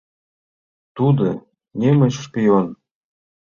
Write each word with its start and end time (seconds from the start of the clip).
Тудо 0.95 1.27
немыч 1.79 2.13
шпион! 2.25 2.67